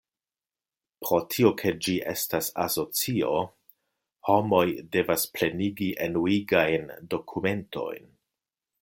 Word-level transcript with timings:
Pro 1.07 1.17
tio 1.33 1.49
ke 1.61 1.73
ĝi 1.87 1.93
estas 2.13 2.49
asocio, 2.63 3.29
homoj 4.31 4.63
devas 4.97 5.27
plenigi 5.37 5.91
enuigajn 6.07 6.91
dokumentojn. 7.15 8.11